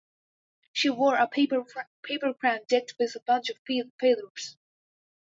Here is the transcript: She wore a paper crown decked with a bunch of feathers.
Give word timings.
She 0.73 0.89
wore 0.89 1.15
a 1.15 1.27
paper 1.27 1.63
crown 2.03 2.59
decked 2.67 2.95
with 2.97 3.13
a 3.15 3.19
bunch 3.19 3.51
of 3.51 3.59
feathers. 3.99 4.57